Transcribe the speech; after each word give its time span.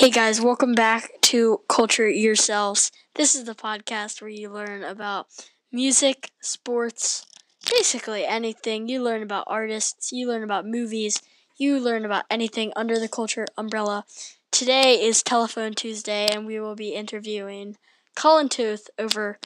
Hey 0.00 0.08
guys, 0.08 0.40
welcome 0.40 0.72
back 0.72 1.10
to 1.24 1.60
Culture 1.68 2.08
Yourselves. 2.08 2.90
This 3.16 3.34
is 3.34 3.44
the 3.44 3.54
podcast 3.54 4.22
where 4.22 4.30
you 4.30 4.48
learn 4.48 4.82
about 4.82 5.26
music, 5.70 6.30
sports, 6.40 7.26
basically 7.70 8.24
anything. 8.24 8.88
You 8.88 9.02
learn 9.02 9.22
about 9.22 9.44
artists, 9.46 10.10
you 10.10 10.26
learn 10.26 10.42
about 10.42 10.64
movies, 10.66 11.20
you 11.58 11.78
learn 11.78 12.06
about 12.06 12.24
anything 12.30 12.72
under 12.74 12.98
the 12.98 13.10
culture 13.10 13.44
umbrella. 13.58 14.06
Today 14.50 14.94
is 14.94 15.22
Telephone 15.22 15.74
Tuesday, 15.74 16.28
and 16.32 16.46
we 16.46 16.58
will 16.58 16.74
be 16.74 16.94
interviewing 16.94 17.76
Colin 18.14 18.48
Toth 18.48 18.88
over 18.98 19.38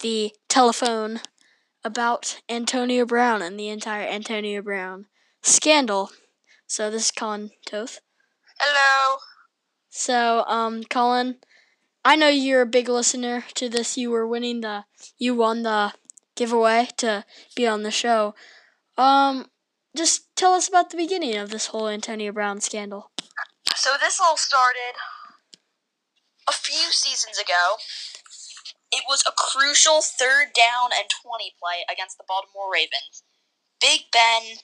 the 0.00 0.34
telephone 0.50 1.22
about 1.82 2.42
Antonio 2.46 3.06
Brown 3.06 3.40
and 3.40 3.58
the 3.58 3.70
entire 3.70 4.06
Antonio 4.06 4.60
Brown 4.60 5.06
scandal. 5.40 6.10
So, 6.66 6.90
this 6.90 7.06
is 7.06 7.10
Colin 7.10 7.52
Toth. 7.64 8.00
Hello. 8.60 9.16
So, 9.96 10.44
um, 10.48 10.82
Colin, 10.82 11.36
I 12.04 12.16
know 12.16 12.26
you're 12.26 12.62
a 12.62 12.66
big 12.66 12.88
listener 12.88 13.44
to 13.54 13.68
this. 13.68 13.96
You 13.96 14.10
were 14.10 14.26
winning 14.26 14.60
the, 14.60 14.86
you 15.18 15.36
won 15.36 15.62
the 15.62 15.92
giveaway 16.34 16.88
to 16.96 17.24
be 17.54 17.64
on 17.64 17.84
the 17.84 17.92
show. 17.92 18.34
Um, 18.98 19.46
just 19.96 20.34
tell 20.34 20.54
us 20.54 20.66
about 20.66 20.90
the 20.90 20.96
beginning 20.96 21.36
of 21.36 21.50
this 21.50 21.66
whole 21.66 21.88
Antonio 21.88 22.32
Brown 22.32 22.60
scandal. 22.60 23.12
So 23.76 23.92
this 24.00 24.18
all 24.20 24.36
started 24.36 24.98
a 26.48 26.52
few 26.52 26.90
seasons 26.90 27.38
ago. 27.38 27.76
It 28.90 29.04
was 29.08 29.22
a 29.28 29.32
crucial 29.32 30.00
third 30.02 30.48
down 30.56 30.90
and 30.98 31.08
20 31.22 31.54
play 31.62 31.86
against 31.88 32.18
the 32.18 32.24
Baltimore 32.26 32.72
Ravens. 32.72 33.22
Big 33.80 34.00
Ben 34.12 34.56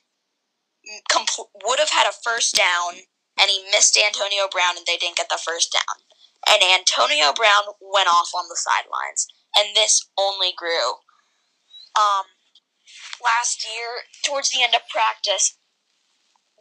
compl- 1.08 1.50
would 1.64 1.78
have 1.78 1.90
had 1.90 2.08
a 2.08 2.12
first 2.24 2.56
down 2.56 3.02
and 3.40 3.50
he 3.50 3.64
missed 3.72 3.96
Antonio 3.96 4.46
Brown 4.50 4.76
and 4.76 4.86
they 4.86 5.00
didn't 5.00 5.16
get 5.16 5.28
the 5.32 5.40
first 5.40 5.72
down. 5.72 6.04
And 6.46 6.62
Antonio 6.62 7.32
Brown 7.32 7.72
went 7.80 8.08
off 8.08 8.32
on 8.36 8.48
the 8.48 8.60
sidelines, 8.60 9.28
and 9.56 9.74
this 9.74 10.08
only 10.16 10.52
grew. 10.56 11.00
Um, 11.96 12.36
last 13.20 13.64
year, 13.64 14.08
towards 14.24 14.50
the 14.50 14.62
end 14.62 14.74
of 14.74 14.88
practice, 14.88 15.56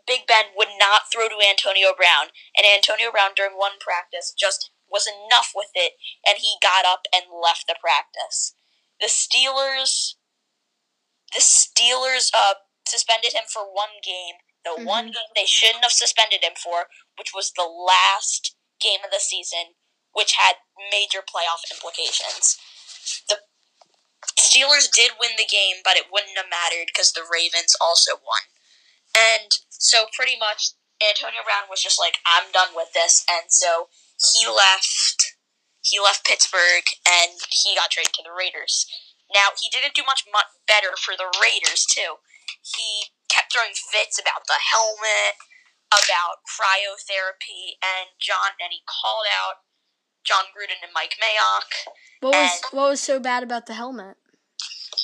Big 0.05 0.25
Ben 0.27 0.51
would 0.57 0.73
not 0.79 1.11
throw 1.13 1.29
to 1.29 1.37
Antonio 1.37 1.93
Brown, 1.95 2.33
and 2.57 2.65
Antonio 2.65 3.11
Brown 3.11 3.31
during 3.35 3.53
one 3.53 3.77
practice 3.79 4.33
just 4.33 4.71
was 4.89 5.07
enough 5.07 5.53
with 5.53 5.69
it, 5.75 5.93
and 6.25 6.41
he 6.41 6.57
got 6.61 6.83
up 6.83 7.05
and 7.13 7.29
left 7.29 7.65
the 7.67 7.77
practice. 7.79 8.55
The 8.99 9.07
Steelers, 9.07 10.15
the 11.31 11.39
Steelers, 11.39 12.31
uh, 12.33 12.65
suspended 12.87 13.33
him 13.33 13.45
for 13.47 13.63
one 13.63 14.01
game, 14.03 14.41
the 14.63 14.75
mm-hmm. 14.75 14.85
one 14.85 15.05
game 15.13 15.31
they 15.35 15.47
shouldn't 15.47 15.83
have 15.83 15.95
suspended 15.95 16.43
him 16.43 16.57
for, 16.57 16.91
which 17.17 17.31
was 17.33 17.51
the 17.55 17.67
last 17.67 18.55
game 18.81 18.99
of 19.03 19.11
the 19.11 19.23
season, 19.23 19.75
which 20.13 20.35
had 20.39 20.63
major 20.91 21.19
playoff 21.19 21.63
implications. 21.71 22.57
The 23.27 23.43
Steelers 24.39 24.91
did 24.91 25.19
win 25.19 25.35
the 25.37 25.47
game, 25.47 25.79
but 25.83 25.95
it 25.95 26.11
wouldn't 26.11 26.37
have 26.37 26.51
mattered 26.51 26.91
because 26.91 27.11
the 27.11 27.27
Ravens 27.27 27.75
also 27.79 28.19
won. 28.19 28.43
And 29.15 29.51
so 29.69 30.05
pretty 30.11 30.35
much 30.37 30.75
Antonio 30.99 31.41
Brown 31.43 31.71
was 31.71 31.81
just 31.81 31.99
like, 31.99 32.19
I'm 32.27 32.51
done 32.51 32.75
with 32.75 32.91
this, 32.91 33.23
and 33.29 33.47
so 33.47 33.87
he 34.19 34.45
left 34.45 35.39
he 35.81 35.97
left 35.97 36.27
Pittsburgh 36.27 36.83
and 37.07 37.39
he 37.49 37.73
got 37.73 37.89
traded 37.89 38.13
to 38.13 38.23
the 38.23 38.35
Raiders. 38.35 38.85
Now 39.33 39.55
he 39.55 39.71
didn't 39.71 39.95
do 39.95 40.03
much 40.03 40.27
much 40.27 40.51
better 40.67 40.99
for 40.99 41.15
the 41.15 41.31
Raiders 41.39 41.87
too. 41.87 42.19
He 42.61 43.15
kept 43.29 43.53
throwing 43.53 43.73
fits 43.73 44.19
about 44.19 44.45
the 44.49 44.59
helmet, 44.59 45.37
about 45.89 46.43
cryotherapy, 46.45 47.77
and 47.81 48.13
John 48.19 48.57
and 48.59 48.73
he 48.73 48.81
called 48.85 49.25
out 49.29 49.65
John 50.25 50.51
Gruden 50.53 50.81
and 50.83 50.93
Mike 50.93 51.17
Mayock. 51.17 51.93
What 52.21 52.35
was 52.35 52.51
what 52.71 52.89
was 52.89 53.01
so 53.01 53.19
bad 53.19 53.41
about 53.41 53.65
the 53.65 53.73
helmet? 53.73 54.17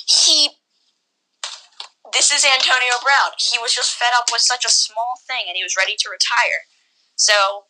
He 0.06 0.50
this 2.12 2.30
is 2.30 2.46
Antonio 2.46 3.02
Brown. 3.02 3.34
He 3.38 3.58
was 3.58 3.74
just 3.74 3.98
fed 3.98 4.14
up 4.14 4.30
with 4.30 4.40
such 4.40 4.64
a 4.64 4.70
small 4.70 5.18
thing 5.26 5.46
and 5.48 5.56
he 5.56 5.66
was 5.66 5.74
ready 5.76 5.96
to 5.98 6.10
retire. 6.10 6.70
So 7.16 7.66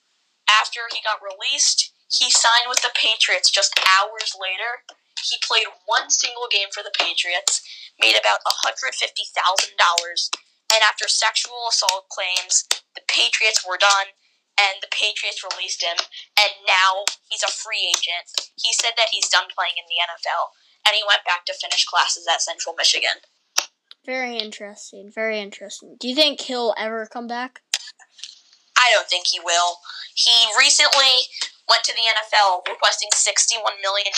after 0.50 0.80
he 0.92 1.00
got 1.00 1.24
released, 1.24 1.92
he 2.10 2.30
signed 2.30 2.68
with 2.68 2.82
the 2.82 2.92
Patriots 2.94 3.50
just 3.50 3.74
hours 3.82 4.36
later. 4.36 4.84
He 5.24 5.40
played 5.42 5.66
one 5.86 6.10
single 6.10 6.46
game 6.52 6.68
for 6.70 6.82
the 6.84 6.94
Patriots, 6.94 7.64
made 7.98 8.14
about 8.14 8.44
$150,000, 8.46 8.92
and 10.76 10.84
after 10.84 11.08
sexual 11.08 11.64
assault 11.72 12.12
claims, 12.12 12.68
the 12.92 13.00
Patriots 13.08 13.64
were 13.64 13.80
done 13.80 14.12
and 14.60 14.80
the 14.80 14.92
Patriots 14.92 15.44
released 15.44 15.84
him, 15.84 15.96
and 16.36 16.52
now 16.64 17.04
he's 17.28 17.44
a 17.44 17.52
free 17.52 17.92
agent. 17.92 18.28
He 18.56 18.72
said 18.72 18.96
that 18.96 19.12
he's 19.12 19.28
done 19.28 19.52
playing 19.52 19.76
in 19.76 19.84
the 19.88 20.00
NFL, 20.00 20.56
and 20.84 20.96
he 20.96 21.04
went 21.04 21.28
back 21.28 21.44
to 21.44 21.56
finish 21.56 21.84
classes 21.84 22.24
at 22.24 22.40
Central 22.40 22.74
Michigan. 22.76 23.20
Very 24.04 24.38
interesting. 24.38 25.10
Very 25.12 25.40
interesting. 25.40 25.96
Do 26.00 26.08
you 26.08 26.14
think 26.14 26.40
he'll 26.40 26.72
ever 26.78 27.04
come 27.04 27.26
back? 27.26 27.60
I 28.78 28.88
don't 28.92 29.08
think 29.08 29.26
he 29.28 29.40
will. 29.40 29.76
He 30.14 30.48
recently 30.56 31.28
went 31.68 31.84
to 31.84 31.92
the 31.92 32.06
NFL 32.08 32.68
requesting 32.68 33.10
$61 33.12 33.60
million 33.82 34.08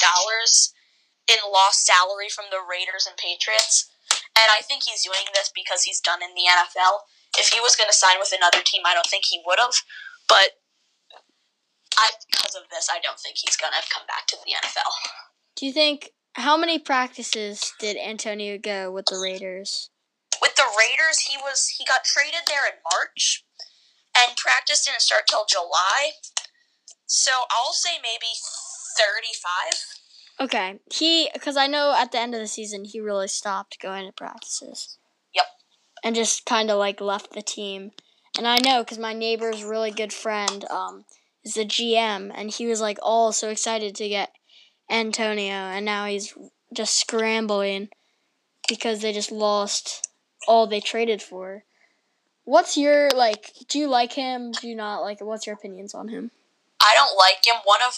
in 1.27 1.39
lost 1.51 1.87
salary 1.87 2.29
from 2.29 2.47
the 2.51 2.63
Raiders 2.63 3.07
and 3.09 3.17
Patriots. 3.17 3.91
And 4.39 4.49
I 4.55 4.63
think 4.63 4.87
he's 4.87 5.03
doing 5.03 5.27
this 5.35 5.51
because 5.51 5.83
he's 5.83 6.01
done 6.01 6.23
in 6.23 6.35
the 6.39 6.47
NFL. 6.47 7.11
If 7.37 7.51
he 7.51 7.59
was 7.59 7.75
going 7.75 7.91
to 7.91 7.97
sign 7.97 8.23
with 8.23 8.31
another 8.31 8.63
team, 8.63 8.83
I 8.87 8.95
don't 8.95 9.07
think 9.07 9.25
he 9.27 9.43
would 9.45 9.59
have. 9.59 9.75
But 10.29 10.63
I, 11.99 12.15
because 12.31 12.55
of 12.55 12.71
this, 12.71 12.87
I 12.87 13.03
don't 13.03 13.19
think 13.19 13.37
he's 13.43 13.57
going 13.57 13.75
to 13.75 13.83
come 13.91 14.07
back 14.07 14.27
to 14.29 14.37
the 14.39 14.55
NFL. 14.55 14.95
Do 15.57 15.67
you 15.67 15.73
think 15.73 16.15
how 16.39 16.57
many 16.57 16.79
practices 16.79 17.73
did 17.81 17.97
Antonio 17.99 18.59
go 18.59 18.93
with 18.93 19.07
the 19.07 19.19
Raiders? 19.19 19.91
With 20.41 20.55
the 20.55 20.71
Raiders, 20.79 21.27
he 21.27 21.37
was 21.37 21.75
he 21.77 21.85
got 21.85 22.05
traded 22.05 22.47
there 22.47 22.63
in 22.63 22.79
March, 22.87 23.45
and 24.15 24.37
practice 24.37 24.87
didn't 24.87 25.03
start 25.03 25.27
till 25.29 25.47
July. 25.51 26.15
So 27.07 27.33
I'll 27.51 27.73
say 27.73 27.99
maybe 27.99 28.31
thirty-five. 28.95 29.98
Okay, 30.41 30.79
he 30.93 31.29
because 31.33 31.57
I 31.57 31.67
know 31.67 31.95
at 31.97 32.13
the 32.13 32.19
end 32.19 32.35
of 32.35 32.41
the 32.41 32.47
season 32.47 32.85
he 32.85 33.01
really 33.01 33.29
stopped 33.29 33.81
going 33.81 34.07
to 34.07 34.13
practices. 34.13 34.99
Yep. 35.35 35.47
And 36.05 36.15
just 36.15 36.47
kind 36.47 36.71
of 36.71 36.79
like 36.79 37.01
left 37.01 37.33
the 37.33 37.43
team, 37.43 37.91
and 38.37 38.47
I 38.47 38.59
know 38.59 38.83
because 38.83 38.99
my 38.99 39.13
neighbor's 39.13 39.65
really 39.65 39.91
good 39.91 40.13
friend 40.13 40.65
um 40.71 41.05
is 41.45 41.55
the 41.55 41.65
GM, 41.65 42.31
and 42.35 42.51
he 42.51 42.67
was 42.67 42.81
like 42.81 42.99
all 43.03 43.33
so 43.33 43.49
excited 43.49 43.97
to 43.97 44.09
get 44.09 44.31
Antonio, 44.89 45.53
and 45.53 45.85
now 45.85 46.07
he's 46.07 46.35
just 46.73 46.99
scrambling 46.99 47.89
because 48.69 49.01
they 49.01 49.13
just 49.13 49.33
lost 49.33 50.09
all 50.47 50.67
they 50.67 50.81
traded 50.81 51.21
for. 51.21 51.65
What's 52.45 52.77
your 52.77 53.11
like? 53.11 53.53
Do 53.69 53.79
you 53.79 53.89
like 53.89 54.13
him? 54.13 54.53
Do 54.53 54.69
you 54.69 54.77
not 54.77 55.01
like? 55.01 55.21
What's 55.21 55.47
your 55.47 55.57
opinions 55.57 55.95
on 55.95 56.09
him? 56.09 56.31
I 56.81 56.95
don't 56.95 57.17
like 57.19 57.45
him. 57.45 57.61
One 57.65 57.81
of 57.87 57.95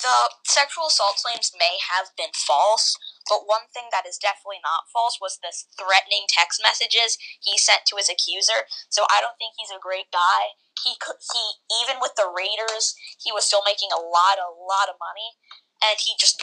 the 0.00 0.34
sexual 0.48 0.88
assault 0.88 1.20
claims 1.20 1.52
may 1.56 1.80
have 1.80 2.12
been 2.16 2.32
false, 2.34 2.96
but 3.28 3.46
one 3.46 3.68
thing 3.72 3.92
that 3.92 4.08
is 4.08 4.20
definitely 4.20 4.60
not 4.64 4.90
false 4.90 5.20
was 5.20 5.38
the 5.40 5.52
threatening 5.76 6.26
text 6.28 6.60
messages 6.60 7.20
he 7.40 7.56
sent 7.56 7.86
to 7.88 7.96
his 7.96 8.08
accuser. 8.08 8.68
So 8.88 9.04
I 9.08 9.20
don't 9.20 9.36
think 9.36 9.56
he's 9.56 9.72
a 9.72 9.80
great 9.80 10.08
guy. 10.10 10.56
He 10.80 10.96
could 10.96 11.20
he 11.20 11.44
even 11.84 12.00
with 12.00 12.16
the 12.16 12.28
Raiders, 12.28 12.96
he 13.20 13.30
was 13.30 13.44
still 13.44 13.62
making 13.64 13.92
a 13.92 14.00
lot 14.00 14.40
a 14.40 14.48
lot 14.48 14.88
of 14.88 14.96
money, 14.96 15.36
and 15.84 16.00
he 16.00 16.16
just 16.16 16.40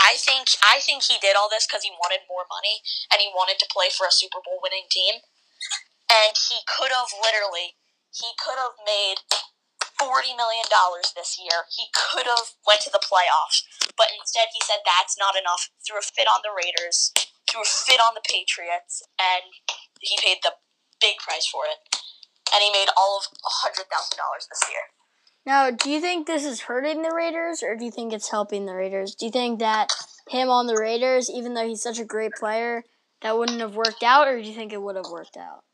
I 0.00 0.16
think 0.16 0.56
I 0.64 0.80
think 0.80 1.04
he 1.04 1.20
did 1.20 1.36
all 1.36 1.52
this 1.52 1.68
because 1.68 1.84
he 1.84 1.92
wanted 2.00 2.24
more 2.26 2.48
money 2.48 2.80
and 3.12 3.20
he 3.20 3.28
wanted 3.30 3.60
to 3.60 3.70
play 3.70 3.92
for 3.92 4.08
a 4.08 4.14
Super 4.14 4.40
Bowl 4.40 4.58
winning 4.64 4.88
team, 4.88 5.20
and 6.08 6.32
he 6.32 6.64
could 6.64 6.90
have 6.90 7.12
literally 7.12 7.76
he 8.08 8.32
could 8.40 8.56
have 8.56 8.78
made 8.86 9.20
forty 10.04 10.36
million 10.36 10.68
dollars 10.68 11.16
this 11.16 11.40
year. 11.40 11.64
He 11.72 11.88
could 11.96 12.28
have 12.28 12.52
went 12.68 12.84
to 12.84 12.92
the 12.92 13.00
playoffs, 13.00 13.64
but 13.96 14.12
instead 14.12 14.52
he 14.52 14.60
said 14.60 14.84
that's 14.84 15.16
not 15.16 15.32
enough. 15.32 15.72
Threw 15.80 15.98
a 15.98 16.04
fit 16.04 16.28
on 16.28 16.44
the 16.44 16.52
Raiders, 16.52 17.12
threw 17.48 17.64
a 17.64 17.68
fit 17.68 18.00
on 18.00 18.12
the 18.12 18.24
Patriots, 18.24 19.00
and 19.16 19.48
he 20.00 20.20
paid 20.20 20.44
the 20.44 20.60
big 21.00 21.16
price 21.18 21.48
for 21.48 21.64
it. 21.64 21.80
And 22.52 22.60
he 22.62 22.70
made 22.70 22.92
all 22.96 23.18
of 23.18 23.32
hundred 23.64 23.88
thousand 23.88 24.20
dollars 24.20 24.46
this 24.46 24.62
year. 24.68 24.92
Now, 25.46 25.70
do 25.70 25.90
you 25.90 26.00
think 26.00 26.26
this 26.26 26.44
is 26.44 26.68
hurting 26.68 27.02
the 27.02 27.12
Raiders, 27.14 27.62
or 27.62 27.76
do 27.76 27.84
you 27.84 27.90
think 27.90 28.12
it's 28.12 28.30
helping 28.30 28.64
the 28.64 28.74
Raiders? 28.74 29.14
Do 29.14 29.26
you 29.26 29.32
think 29.32 29.58
that 29.58 29.88
him 30.28 30.48
on 30.48 30.66
the 30.66 30.76
Raiders, 30.76 31.30
even 31.30 31.54
though 31.54 31.66
he's 31.66 31.82
such 31.82 31.98
a 31.98 32.04
great 32.04 32.32
player, 32.38 32.84
that 33.20 33.36
wouldn't 33.36 33.60
have 33.60 33.76
worked 33.76 34.02
out, 34.02 34.28
or 34.28 34.40
do 34.40 34.48
you 34.48 34.54
think 34.54 34.72
it 34.72 34.80
would 34.80 34.96
have 34.96 35.10
worked 35.10 35.36
out? 35.36 35.64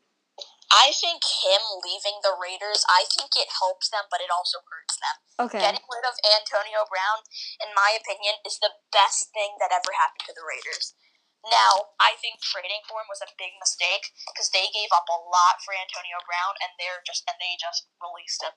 I 0.71 0.95
think 0.95 1.19
him 1.43 1.59
leaving 1.83 2.23
the 2.23 2.31
Raiders, 2.31 2.87
I 2.87 3.03
think 3.11 3.35
it 3.35 3.59
helps 3.59 3.91
them, 3.91 4.07
but 4.07 4.23
it 4.23 4.31
also 4.31 4.63
hurts 4.71 4.95
them. 4.95 5.17
Okay. 5.51 5.59
Getting 5.59 5.83
rid 5.83 6.07
of 6.07 6.15
Antonio 6.23 6.87
Brown, 6.87 7.27
in 7.59 7.75
my 7.75 7.91
opinion, 7.99 8.39
is 8.47 8.63
the 8.63 8.71
best 8.95 9.35
thing 9.35 9.59
that 9.59 9.75
ever 9.75 9.91
happened 9.99 10.23
to 10.31 10.35
the 10.35 10.47
Raiders. 10.47 10.95
Now, 11.43 11.97
I 11.97 12.15
think 12.21 12.39
trading 12.39 12.85
for 12.85 13.01
him 13.01 13.09
was 13.09 13.19
a 13.19 13.33
big 13.35 13.57
mistake 13.57 14.13
because 14.29 14.53
they 14.53 14.69
gave 14.69 14.93
up 14.93 15.09
a 15.09 15.19
lot 15.19 15.59
for 15.65 15.73
Antonio 15.73 16.21
Brown, 16.23 16.53
and 16.61 16.77
they're 16.77 17.01
just 17.01 17.25
and 17.25 17.35
they 17.41 17.57
just 17.57 17.89
released 17.97 18.45
him. 18.45 18.53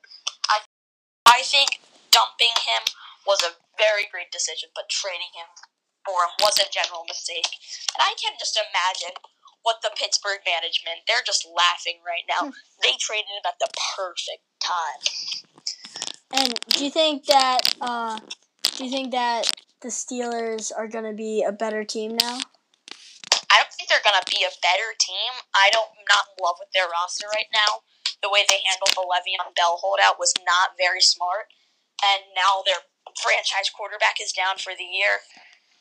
I 0.52 0.68
I 1.24 1.40
think 1.40 1.80
dumping 2.12 2.54
him 2.68 2.92
was 3.24 3.40
a 3.40 3.56
very 3.80 4.04
great 4.04 4.28
decision, 4.28 4.68
but 4.76 4.92
trading 4.92 5.32
him 5.32 5.48
for 6.04 6.28
him 6.28 6.36
was 6.44 6.60
a 6.60 6.68
general 6.68 7.08
mistake. 7.08 7.56
And 7.96 8.04
I 8.04 8.12
can 8.20 8.36
just 8.36 8.60
imagine 8.60 9.16
what 9.64 9.80
the 9.82 9.90
Pittsburgh 9.96 10.40
management, 10.46 11.08
they're 11.08 11.24
just 11.26 11.48
laughing 11.48 11.98
right 12.06 12.24
now. 12.28 12.52
they 12.84 12.94
traded 13.00 13.32
him 13.32 13.44
at 13.48 13.58
the 13.58 13.68
perfect 13.96 14.44
time. 14.62 15.00
And 16.36 16.54
do 16.68 16.84
you 16.84 16.90
think 16.90 17.26
that 17.26 17.74
uh, 17.80 18.20
do 18.76 18.84
you 18.84 18.90
think 18.90 19.12
that 19.12 19.50
the 19.80 19.88
Steelers 19.88 20.70
are 20.70 20.88
going 20.88 21.04
to 21.04 21.16
be 21.16 21.42
a 21.42 21.52
better 21.52 21.84
team 21.84 22.16
now? 22.16 22.38
I 23.48 23.62
don't 23.62 23.72
think 23.72 23.88
they're 23.88 24.04
going 24.04 24.18
to 24.18 24.28
be 24.28 24.42
a 24.42 24.52
better 24.60 24.92
team. 24.98 25.32
I 25.54 25.70
don't 25.72 25.88
I'm 25.94 26.08
not 26.10 26.28
in 26.34 26.42
love 26.42 26.58
with 26.60 26.74
their 26.74 26.90
roster 26.90 27.30
right 27.32 27.48
now. 27.54 27.86
The 28.20 28.32
way 28.32 28.44
they 28.44 28.60
handled 28.66 28.92
the 28.92 29.04
Le'Veon 29.04 29.54
Bell 29.56 29.80
holdout 29.80 30.18
was 30.18 30.34
not 30.44 30.76
very 30.76 31.00
smart, 31.00 31.52
and 32.02 32.28
now 32.36 32.64
their 32.66 32.82
franchise 33.16 33.70
quarterback 33.70 34.20
is 34.20 34.32
down 34.32 34.58
for 34.58 34.74
the 34.76 34.88
year. 34.88 35.22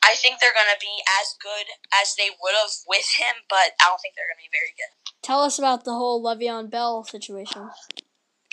I 0.04 0.14
think 0.20 0.38
they're 0.38 0.52
going 0.52 0.68
to 0.68 0.80
be 0.80 1.00
as 1.08 1.32
good 1.40 1.72
as 1.88 2.12
they 2.20 2.28
would 2.28 2.52
have 2.52 2.76
with 2.84 3.08
him, 3.16 3.48
but 3.48 3.72
I 3.80 3.88
don't 3.88 4.00
think 4.04 4.12
they're 4.12 4.28
going 4.28 4.36
to 4.36 4.46
be 4.46 4.52
very 4.52 4.76
good. 4.76 4.92
Tell 5.24 5.40
us 5.40 5.56
about 5.56 5.88
the 5.88 5.96
whole 5.96 6.20
Le'Veon 6.20 6.68
Bell 6.68 7.04
situation. 7.08 7.72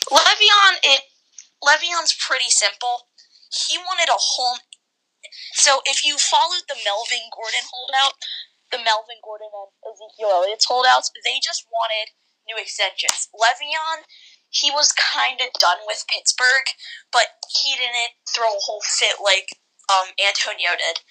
Le'Veon, 0.08 0.74
it 0.82 1.04
Le'Veon's 1.60 2.16
pretty 2.16 2.48
simple. 2.48 3.12
He 3.52 3.78
wanted 3.78 4.08
a 4.08 4.16
whole. 4.16 4.64
So 5.54 5.84
if 5.84 6.08
you 6.08 6.18
followed 6.18 6.64
the 6.72 6.80
Melvin 6.80 7.28
Gordon 7.36 7.68
holdout, 7.68 8.16
the 8.72 8.80
Melvin 8.80 9.20
Gordon 9.20 9.52
and 9.52 9.76
Ezekiel 9.84 10.32
Elliott's 10.32 10.66
holdouts, 10.66 11.12
they 11.28 11.44
just 11.44 11.68
wanted 11.68 12.16
new 12.48 12.56
extensions. 12.56 13.28
Le'Veon, 13.36 14.08
he 14.50 14.72
was 14.72 14.96
kind 14.96 15.44
of 15.44 15.52
done 15.60 15.84
with 15.86 16.08
Pittsburgh, 16.08 16.72
but 17.12 17.44
he 17.62 17.76
didn't 17.76 18.16
throw 18.32 18.56
a 18.56 18.64
whole 18.64 18.82
fit 18.88 19.20
like 19.20 19.60
um, 19.92 20.16
Antonio 20.18 20.72
did. 20.80 21.04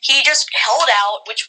He 0.00 0.22
just 0.22 0.48
held 0.54 0.88
out, 0.90 1.26
which 1.26 1.48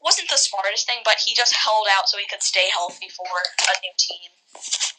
wasn't 0.00 0.30
the 0.30 0.40
smartest 0.40 0.86
thing, 0.86 1.04
but 1.04 1.20
he 1.24 1.34
just 1.34 1.54
held 1.54 1.86
out 1.92 2.08
so 2.08 2.18
he 2.18 2.26
could 2.28 2.42
stay 2.42 2.68
healthy 2.72 3.08
for 3.08 3.26
a 3.26 3.74
new 3.84 3.92
team. 3.98 4.32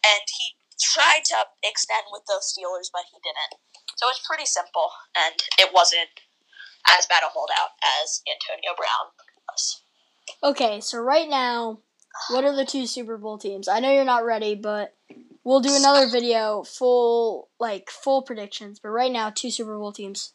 And 0.05 0.23
he 0.29 0.55
tried 0.81 1.25
to 1.25 1.49
extend 1.63 2.05
with 2.11 2.23
the 2.25 2.41
Steelers, 2.41 2.89
but 2.91 3.09
he 3.11 3.17
didn't. 3.23 3.61
So 3.97 4.07
it's 4.09 4.25
pretty 4.25 4.45
simple, 4.45 4.91
and 5.15 5.35
it 5.59 5.73
wasn't 5.73 6.09
as 6.89 7.05
bad 7.05 7.23
a 7.23 7.29
holdout 7.29 7.77
as 8.01 8.21
Antonio 8.27 8.73
Brown 8.75 9.13
was. 9.49 9.81
Okay, 10.43 10.81
so 10.81 10.99
right 10.99 11.29
now, 11.29 11.79
what 12.29 12.43
are 12.43 12.55
the 12.55 12.65
two 12.65 12.87
Super 12.87 13.17
Bowl 13.17 13.37
teams? 13.37 13.67
I 13.67 13.79
know 13.79 13.91
you're 13.91 14.05
not 14.05 14.25
ready, 14.25 14.55
but 14.55 14.95
we'll 15.43 15.59
do 15.59 15.75
another 15.75 16.09
video 16.09 16.63
full 16.63 17.49
like 17.59 17.89
full 17.89 18.21
predictions. 18.21 18.79
But 18.79 18.89
right 18.89 19.11
now, 19.11 19.29
two 19.29 19.51
Super 19.51 19.77
Bowl 19.77 19.91
teams. 19.91 20.33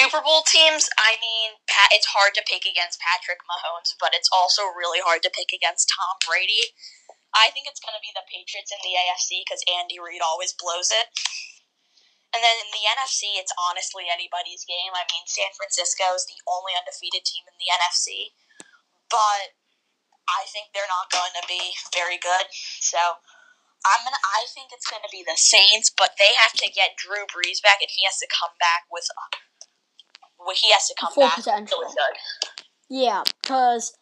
Super 0.00 0.24
Bowl 0.24 0.40
teams, 0.48 0.88
I 0.96 1.20
mean, 1.20 1.60
Pat, 1.68 1.92
it's 1.92 2.08
hard 2.16 2.32
to 2.32 2.48
pick 2.48 2.64
against 2.64 3.04
Patrick 3.04 3.44
Mahomes, 3.44 3.92
but 4.00 4.16
it's 4.16 4.32
also 4.32 4.64
really 4.72 5.04
hard 5.04 5.20
to 5.28 5.36
pick 5.36 5.52
against 5.52 5.92
Tom 5.92 6.16
Brady. 6.24 6.72
I 7.36 7.52
think 7.52 7.68
it's 7.68 7.84
going 7.84 7.92
to 7.92 8.00
be 8.00 8.08
the 8.16 8.24
Patriots 8.24 8.72
in 8.72 8.80
the 8.80 8.96
AFC 8.96 9.44
because 9.44 9.60
Andy 9.68 10.00
Reid 10.00 10.24
always 10.24 10.56
blows 10.56 10.88
it. 10.88 11.12
And 12.32 12.40
then 12.40 12.56
in 12.64 12.72
the 12.72 12.88
NFC, 12.88 13.36
it's 13.36 13.52
honestly 13.60 14.08
anybody's 14.08 14.64
game. 14.64 14.96
I 14.96 15.04
mean, 15.12 15.28
San 15.28 15.52
Francisco 15.52 16.16
is 16.16 16.24
the 16.24 16.40
only 16.48 16.72
undefeated 16.78 17.28
team 17.28 17.44
in 17.44 17.60
the 17.60 17.68
NFC, 17.68 18.32
but 19.12 19.52
I 20.30 20.48
think 20.48 20.72
they're 20.72 20.88
not 20.88 21.12
going 21.12 21.34
to 21.36 21.44
be 21.44 21.76
very 21.92 22.16
good. 22.16 22.48
So 22.80 23.20
I'm 23.82 24.06
gonna. 24.06 24.22
I 24.22 24.46
think 24.54 24.70
it's 24.70 24.86
going 24.86 25.02
to 25.02 25.10
be 25.10 25.26
the 25.26 25.34
Saints, 25.34 25.90
but 25.90 26.14
they 26.22 26.30
have 26.38 26.54
to 26.62 26.70
get 26.70 27.00
Drew 27.00 27.26
Brees 27.26 27.58
back, 27.58 27.82
and 27.82 27.90
he 27.90 28.06
has 28.06 28.22
to 28.22 28.30
come 28.30 28.54
back 28.62 28.86
with. 28.92 29.10
Well, 30.44 30.54
he 30.60 30.70
has 30.72 30.88
to 30.88 30.94
come 30.98 31.12
Full 31.12 31.24
back 31.24 31.36
potential. 31.36 31.78
really 31.80 31.92
good. 31.92 32.64
Yeah, 32.88 33.22
because 33.42 33.96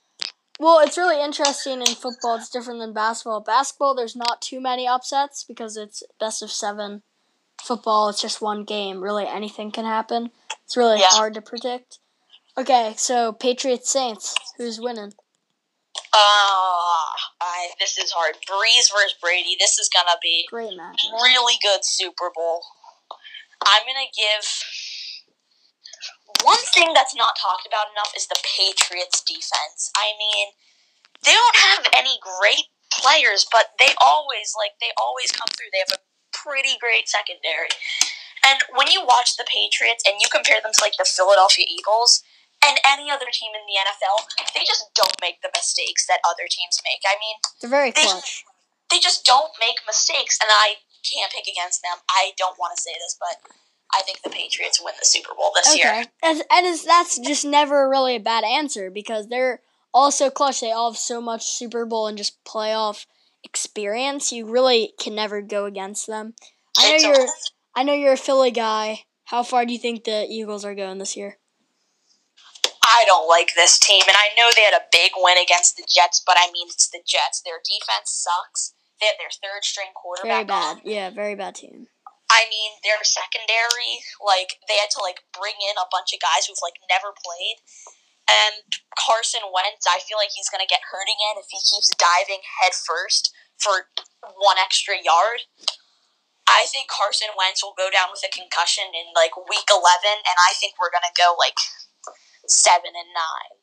well, 0.60 0.80
it's 0.80 0.96
really 0.96 1.22
interesting 1.22 1.80
in 1.80 1.86
football. 1.94 2.36
It's 2.36 2.48
different 2.48 2.80
than 2.80 2.92
basketball. 2.92 3.40
Basketball, 3.40 3.94
there's 3.94 4.16
not 4.16 4.40
too 4.40 4.60
many 4.60 4.86
upsets 4.88 5.44
because 5.44 5.76
it's 5.76 6.02
best 6.18 6.42
of 6.42 6.50
seven. 6.50 7.02
Football, 7.62 8.08
it's 8.08 8.22
just 8.22 8.40
one 8.40 8.64
game. 8.64 9.00
Really, 9.02 9.26
anything 9.26 9.70
can 9.72 9.84
happen. 9.84 10.30
It's 10.64 10.76
really 10.76 11.00
Yeah. 11.00 11.08
hard 11.10 11.34
to 11.34 11.42
predict. 11.42 11.98
Okay, 12.56 12.94
so 12.96 13.32
Patriots 13.32 13.90
Saints, 13.90 14.34
who's 14.56 14.80
winning? 14.80 15.12
Uh, 16.12 17.04
I 17.40 17.70
this 17.78 17.98
is 17.98 18.10
hard. 18.12 18.36
Brees 18.48 18.90
versus 18.92 19.14
Brady. 19.20 19.56
This 19.58 19.78
is 19.78 19.88
gonna 19.88 20.16
be 20.22 20.46
Great 20.48 20.76
match. 20.76 21.02
really 21.12 21.58
good 21.62 21.84
Super 21.84 22.30
Bowl. 22.34 22.64
I'm 23.66 23.82
gonna 23.86 24.06
give 24.16 24.44
one 26.44 26.60
thing 26.74 26.92
that's 26.94 27.14
not 27.14 27.36
talked 27.40 27.66
about 27.66 27.90
enough 27.92 28.12
is 28.16 28.26
the 28.26 28.38
Patriots 28.44 29.22
defense. 29.22 29.90
I 29.96 30.12
mean, 30.18 30.48
they 31.24 31.32
don't 31.32 31.56
have 31.56 31.86
any 31.96 32.18
great 32.22 32.66
players, 32.92 33.46
but 33.50 33.72
they 33.78 33.92
always 34.00 34.54
like 34.56 34.78
they 34.80 34.92
always 34.96 35.30
come 35.32 35.48
through. 35.56 35.68
They 35.72 35.82
have 35.82 35.94
a 35.98 36.02
pretty 36.32 36.78
great 36.80 37.08
secondary. 37.08 37.68
And 38.46 38.62
when 38.72 38.86
you 38.88 39.04
watch 39.04 39.36
the 39.36 39.44
Patriots 39.48 40.04
and 40.06 40.16
you 40.22 40.28
compare 40.30 40.62
them 40.62 40.72
to 40.72 40.80
like 40.80 40.94
the 40.96 41.04
Philadelphia 41.08 41.66
Eagles 41.68 42.22
and 42.64 42.78
any 42.86 43.10
other 43.10 43.26
team 43.30 43.50
in 43.54 43.66
the 43.66 43.76
NFL, 43.82 44.26
they 44.54 44.62
just 44.64 44.90
don't 44.94 45.14
make 45.20 45.42
the 45.42 45.50
mistakes 45.54 46.06
that 46.06 46.22
other 46.24 46.46
teams 46.48 46.78
make. 46.86 47.02
I 47.06 47.18
mean, 47.18 47.36
They're 47.60 47.70
very 47.70 47.90
They- 47.90 48.06
clutch. 48.06 48.44
they 48.90 48.98
just 49.02 49.24
don't 49.26 49.52
make 49.58 49.82
mistakes, 49.86 50.38
and 50.40 50.50
I 50.50 50.78
can't 51.02 51.30
pick 51.32 51.46
against 51.46 51.82
them. 51.82 51.98
I 52.08 52.32
don't 52.38 52.58
want 52.58 52.74
to 52.76 52.82
say 52.82 52.94
this, 52.94 53.16
but 53.18 53.42
I 53.92 54.02
think 54.02 54.22
the 54.22 54.30
Patriots 54.30 54.80
win 54.84 54.94
the 54.98 55.06
Super 55.06 55.34
Bowl 55.34 55.50
this 55.54 55.76
year. 55.76 55.88
Okay, 55.88 56.04
and, 56.22 56.42
and 56.50 56.66
is, 56.66 56.84
that's 56.84 57.18
just 57.18 57.44
never 57.44 57.88
really 57.88 58.16
a 58.16 58.20
bad 58.20 58.44
answer 58.44 58.90
because 58.90 59.28
they're 59.28 59.60
all 59.94 60.10
so 60.10 60.30
clutch. 60.30 60.60
They 60.60 60.72
all 60.72 60.92
have 60.92 60.98
so 60.98 61.20
much 61.20 61.46
Super 61.46 61.86
Bowl 61.86 62.06
and 62.06 62.18
just 62.18 62.42
playoff 62.44 63.06
experience. 63.42 64.32
You 64.32 64.46
really 64.46 64.92
can 65.00 65.14
never 65.14 65.40
go 65.40 65.64
against 65.64 66.06
them. 66.06 66.34
I 66.76 66.98
know 66.98 67.08
you're. 67.08 67.26
I 67.74 67.82
know 67.82 67.94
you're 67.94 68.12
a 68.12 68.18
Philly 68.18 68.50
guy. 68.50 69.04
How 69.24 69.42
far 69.42 69.64
do 69.64 69.72
you 69.72 69.78
think 69.78 70.04
the 70.04 70.26
Eagles 70.28 70.64
are 70.64 70.74
going 70.74 70.98
this 70.98 71.16
year? 71.16 71.38
I 72.82 73.04
don't 73.06 73.28
like 73.28 73.52
this 73.54 73.78
team, 73.78 74.02
and 74.06 74.16
I 74.16 74.30
know 74.36 74.50
they 74.56 74.62
had 74.62 74.74
a 74.74 74.86
big 74.90 75.12
win 75.16 75.36
against 75.38 75.76
the 75.76 75.86
Jets, 75.88 76.22
but 76.26 76.36
I 76.38 76.50
mean 76.52 76.68
it's 76.68 76.88
the 76.88 77.00
Jets. 77.06 77.42
Their 77.44 77.60
defense 77.64 78.10
sucks. 78.10 78.74
They 79.00 79.06
have 79.06 79.16
their 79.18 79.30
third 79.30 79.62
string 79.62 79.88
quarterback. 79.94 80.28
Very 80.32 80.44
bad. 80.44 80.76
on. 80.78 80.80
Yeah, 80.84 81.10
very 81.10 81.34
bad 81.34 81.54
team. 81.54 81.86
I 82.28 82.44
mean 82.52 82.76
their 82.84 83.00
secondary, 83.02 84.04
like 84.20 84.60
they 84.68 84.76
had 84.76 84.92
to 84.96 85.00
like 85.00 85.24
bring 85.32 85.56
in 85.64 85.80
a 85.80 85.88
bunch 85.88 86.12
of 86.12 86.20
guys 86.20 86.44
who've 86.44 86.60
like 86.60 86.76
never 86.88 87.16
played. 87.16 87.64
And 88.28 88.60
Carson 88.92 89.48
Wentz, 89.48 89.88
I 89.88 90.04
feel 90.04 90.20
like 90.20 90.36
he's 90.36 90.52
gonna 90.52 90.68
get 90.68 90.84
hurt 90.92 91.08
again 91.08 91.40
if 91.40 91.48
he 91.48 91.60
keeps 91.64 91.88
diving 91.96 92.44
head 92.60 92.76
first 92.76 93.32
for 93.56 93.88
one 94.36 94.60
extra 94.60 95.00
yard. 95.00 95.48
I 96.48 96.64
think 96.68 96.88
Carson 96.88 97.32
Wentz 97.36 97.64
will 97.64 97.76
go 97.76 97.88
down 97.92 98.08
with 98.12 98.24
a 98.24 98.32
concussion 98.32 98.92
in 98.92 99.12
like 99.16 99.36
week 99.36 99.68
eleven, 99.68 100.20
and 100.24 100.36
I 100.36 100.52
think 100.60 100.76
we're 100.76 100.92
gonna 100.92 101.16
go 101.16 101.36
like 101.36 101.56
seven 102.44 102.92
and 102.92 103.12
nine. 103.12 103.56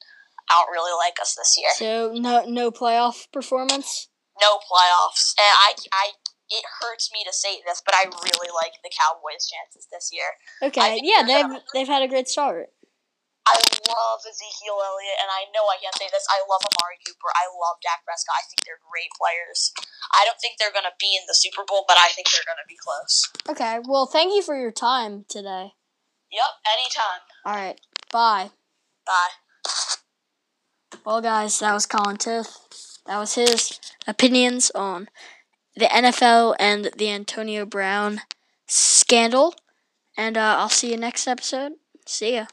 I 0.50 0.62
don't 0.62 0.74
really 0.74 0.94
like 0.94 1.18
us 1.22 1.34
this 1.34 1.58
year. 1.58 1.74
So 1.78 2.14
no 2.14 2.46
no 2.46 2.70
playoff 2.70 3.30
performance. 3.32 4.10
No 4.42 4.60
playoffs, 4.60 5.32
and 5.40 5.54
I, 5.56 5.72
I, 5.94 6.06
it 6.50 6.64
hurts 6.82 7.10
me 7.12 7.24
to 7.26 7.34
say 7.34 7.62
this, 7.66 7.82
but 7.86 7.96
I 7.96 8.06
really 8.06 8.52
like 8.54 8.78
the 8.84 8.92
Cowboys' 8.94 9.50
chances 9.50 9.88
this 9.92 10.10
year. 10.14 10.38
Okay, 10.62 11.00
yeah, 11.04 11.24
they've 11.24 11.46
gonna- 11.46 11.64
they've 11.74 11.88
had 11.88 12.04
a 12.04 12.08
great 12.08 12.28
start. 12.28 12.70
I 13.48 13.62
love 13.88 14.26
Ezekiel 14.26 14.82
Elliott, 14.82 15.22
and 15.22 15.30
I 15.30 15.46
know 15.54 15.70
I 15.70 15.78
can't 15.78 15.94
say 15.94 16.10
this. 16.10 16.26
I 16.30 16.42
love 16.50 16.62
Amari 16.66 16.98
Cooper. 17.06 17.30
I 17.36 17.46
love 17.46 17.78
Dak 17.84 18.02
Prescott. 18.04 18.42
I 18.42 18.46
think 18.50 18.66
they're 18.66 18.82
great 18.90 19.10
players. 19.22 19.72
I 20.14 20.26
don't 20.26 20.40
think 20.42 20.58
they're 20.58 20.74
going 20.74 20.90
to 20.90 20.98
be 21.00 21.14
in 21.16 21.22
the 21.28 21.36
Super 21.36 21.64
Bowl, 21.64 21.86
but 21.88 21.96
I 22.00 22.10
think 22.10 22.26
they're 22.32 22.42
going 22.48 22.58
to 22.58 22.66
be 22.68 22.76
close. 22.82 23.30
Okay, 23.48 23.80
well, 23.86 24.08
thank 24.08 24.34
you 24.34 24.42
for 24.42 24.58
your 24.58 24.72
time 24.72 25.26
today. 25.30 25.74
Yep, 26.32 26.52
anytime. 26.66 27.22
All 27.46 27.54
right, 27.54 27.80
bye. 28.12 28.50
Bye. 29.06 29.30
Well, 31.06 31.22
guys, 31.22 31.60
that 31.60 31.74
was 31.74 31.86
Colin 31.86 32.18
Tiff. 32.18 32.48
That 33.06 33.20
was 33.20 33.36
his 33.36 33.80
opinions 34.08 34.72
on 34.74 35.08
the 35.76 35.86
NFL 35.86 36.56
and 36.60 36.92
the 36.98 37.10
Antonio 37.10 37.66
Brown 37.66 38.22
scandal. 38.68 39.56
And 40.18 40.38
uh, 40.38 40.56
I'll 40.60 40.70
see 40.70 40.92
you 40.92 40.98
next 40.98 41.28
episode. 41.28 41.74
See 42.06 42.36
ya. 42.36 42.46